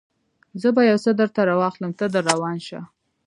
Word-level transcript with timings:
زه 0.61 0.69
به 0.75 0.81
یو 0.89 0.97
څه 1.03 1.11
درته 1.19 1.41
راواخلم، 1.49 1.91
ته 1.99 2.05
در 2.13 2.23
روان 2.31 2.57
شه. 2.67 2.79